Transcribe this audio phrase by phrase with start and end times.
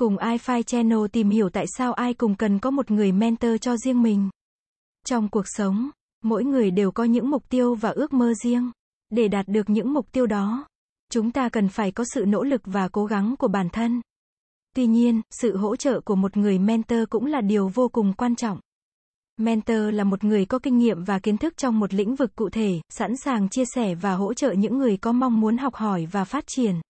[0.00, 3.76] Cùng iFi Channel tìm hiểu tại sao ai cùng cần có một người mentor cho
[3.76, 4.30] riêng mình.
[5.06, 5.90] Trong cuộc sống,
[6.24, 8.70] mỗi người đều có những mục tiêu và ước mơ riêng.
[9.10, 10.66] Để đạt được những mục tiêu đó,
[11.10, 14.00] chúng ta cần phải có sự nỗ lực và cố gắng của bản thân.
[14.76, 18.36] Tuy nhiên, sự hỗ trợ của một người mentor cũng là điều vô cùng quan
[18.36, 18.60] trọng.
[19.36, 22.48] Mentor là một người có kinh nghiệm và kiến thức trong một lĩnh vực cụ
[22.50, 26.06] thể, sẵn sàng chia sẻ và hỗ trợ những người có mong muốn học hỏi
[26.12, 26.80] và phát triển.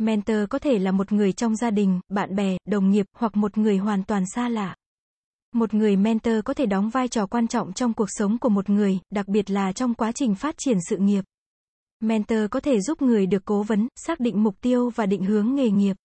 [0.00, 3.58] Mentor có thể là một người trong gia đình, bạn bè, đồng nghiệp hoặc một
[3.58, 4.76] người hoàn toàn xa lạ.
[5.54, 8.70] Một người mentor có thể đóng vai trò quan trọng trong cuộc sống của một
[8.70, 11.24] người, đặc biệt là trong quá trình phát triển sự nghiệp.
[12.00, 15.54] Mentor có thể giúp người được cố vấn, xác định mục tiêu và định hướng
[15.54, 15.96] nghề nghiệp.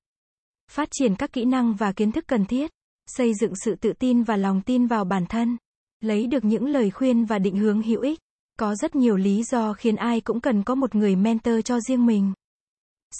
[0.72, 2.72] Phát triển các kỹ năng và kiến thức cần thiết.
[3.08, 5.58] Xây dựng sự tự tin và lòng tin vào bản thân.
[6.02, 8.20] Lấy được những lời khuyên và định hướng hữu ích.
[8.60, 12.06] Có rất nhiều lý do khiến ai cũng cần có một người mentor cho riêng
[12.06, 12.34] mình.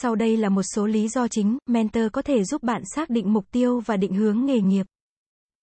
[0.02, 3.34] Sau đây là một số lý do chính, mentor có thể giúp bạn xác định
[3.34, 4.86] mục tiêu và định hướng nghề nghiệp.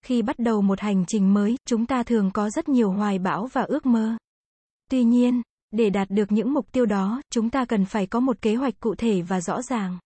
[0.05, 3.47] Khi bắt đầu một hành trình mới, chúng ta thường có rất nhiều hoài bão
[3.53, 4.17] và ước mơ.
[4.91, 8.43] Tuy nhiên, để đạt được những mục tiêu đó, chúng ta cần phải có một
[8.43, 9.99] kế hoạch cụ thể và rõ ràng.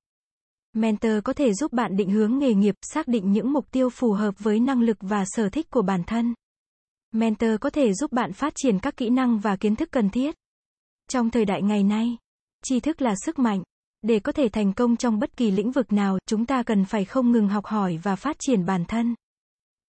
[0.72, 4.12] Mentor có thể giúp bạn định hướng nghề nghiệp, xác định những mục tiêu phù
[4.12, 6.34] hợp với năng lực và sở thích của bản thân.
[7.12, 10.34] Mentor có thể giúp bạn phát triển các kỹ năng và kiến thức cần thiết.
[11.08, 12.16] Trong thời đại ngày nay,
[12.64, 13.62] tri thức là sức mạnh.
[14.06, 17.04] Để có thể thành công trong bất kỳ lĩnh vực nào, chúng ta cần phải
[17.04, 19.14] không ngừng học hỏi và phát triển bản thân.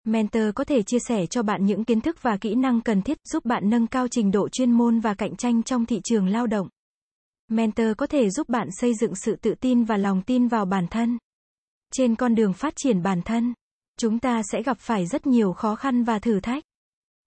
[0.03, 3.17] Mentor có thể chia sẻ cho bạn những kiến thức và kỹ năng cần thiết
[3.23, 6.47] giúp bạn nâng cao trình độ chuyên môn và cạnh tranh trong thị trường lao
[6.47, 6.67] động.
[7.47, 10.87] Mentor có thể giúp bạn xây dựng sự tự tin và lòng tin vào bản
[10.87, 11.17] thân.
[11.93, 13.53] Trên con đường phát triển bản thân,
[13.99, 16.63] chúng ta sẽ gặp phải rất nhiều khó khăn và thử thách.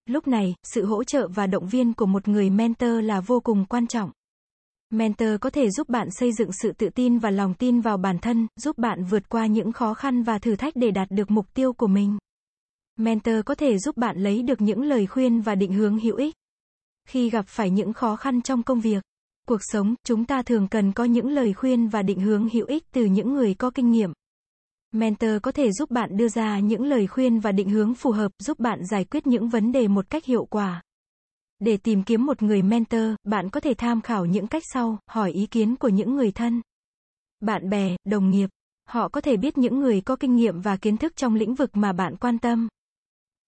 [0.07, 3.65] Lúc này, sự hỗ trợ và động viên của một người mentor là vô cùng
[3.65, 4.11] quan trọng.
[4.93, 8.19] Mentor có thể giúp bạn xây dựng sự tự tin và lòng tin vào bản
[8.19, 11.47] thân, giúp bạn vượt qua những khó khăn và thử thách để đạt được mục
[11.55, 12.19] tiêu của mình.
[12.97, 16.35] Mentor có thể giúp bạn lấy được những lời khuyên và định hướng hữu ích.
[17.09, 19.05] Khi gặp phải những khó khăn trong công việc,
[19.49, 22.85] cuộc sống, chúng ta thường cần có những lời khuyên và định hướng hữu ích
[22.93, 24.13] từ những người có kinh nghiệm.
[24.93, 28.33] Mentor có thể giúp bạn đưa ra những lời khuyên và định hướng phù hợp,
[28.39, 30.83] giúp bạn giải quyết những vấn đề một cách hiệu quả.
[31.61, 35.33] Để tìm kiếm một người mentor, bạn có thể tham khảo những cách sau, hỏi
[35.33, 36.63] ý kiến của những người thân,
[37.41, 38.51] bạn bè, đồng nghiệp.
[38.89, 41.71] Họ có thể biết những người có kinh nghiệm và kiến thức trong lĩnh vực
[41.73, 42.69] mà bạn quan tâm.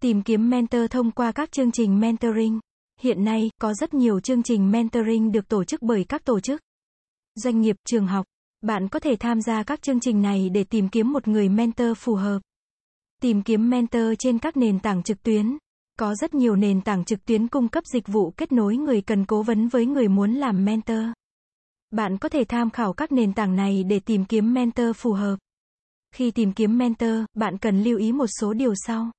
[0.02, 2.60] Tìm kiếm mentor thông qua các chương trình mentoring.
[3.00, 6.60] Hiện nay, có rất nhiều chương trình mentoring được tổ chức bởi các tổ chức,
[7.34, 8.26] doanh nghiệp, trường học.
[8.60, 11.96] Bạn có thể tham gia các chương trình này để tìm kiếm một người mentor
[11.96, 12.38] phù hợp.
[13.22, 15.58] Tìm kiếm mentor trên các nền tảng trực tuyến.
[15.98, 19.24] Có rất nhiều nền tảng trực tuyến cung cấp dịch vụ kết nối người cần
[19.24, 21.04] cố vấn với người muốn làm mentor.
[21.90, 25.36] Bạn có thể tham khảo các nền tảng này để tìm kiếm mentor phù hợp.
[26.14, 29.10] Khi tìm kiếm mentor, bạn cần lưu ý một số điều sau.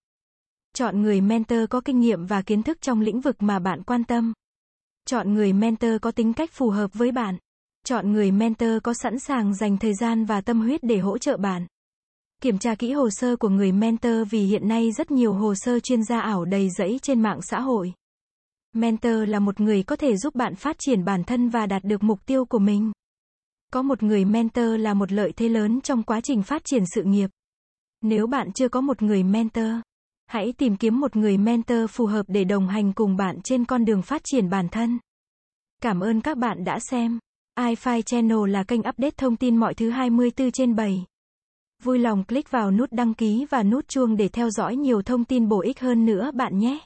[0.75, 4.03] Chọn người mentor có kinh nghiệm và kiến thức trong lĩnh vực mà bạn quan
[4.03, 4.33] tâm.
[5.05, 7.37] Chọn người mentor có tính cách phù hợp với bạn.
[7.85, 11.37] Chọn người mentor có sẵn sàng dành thời gian và tâm huyết để hỗ trợ
[11.37, 11.67] bạn.
[12.41, 15.79] Kiểm tra kỹ hồ sơ của người mentor vì hiện nay rất nhiều hồ sơ
[15.79, 17.93] chuyên gia ảo đầy rẫy trên mạng xã hội.
[18.73, 22.03] Mentor là một người có thể giúp bạn phát triển bản thân và đạt được
[22.03, 22.91] mục tiêu của mình.
[23.73, 27.03] Có một người mentor là một lợi thế lớn trong quá trình phát triển sự
[27.03, 27.29] nghiệp.
[28.01, 29.71] Nếu bạn chưa có một người mentor,
[30.25, 33.85] hãy tìm kiếm một người mentor phù hợp để đồng hành cùng bạn trên con
[33.85, 34.99] đường phát triển bản thân.
[35.81, 37.19] Cảm ơn các bạn đã xem.
[37.59, 41.05] iFi Channel là kênh update thông tin mọi thứ 24 trên 7.
[41.83, 45.25] Vui lòng click vào nút đăng ký và nút chuông để theo dõi nhiều thông
[45.25, 46.79] tin bổ ích hơn nữa bạn nhé.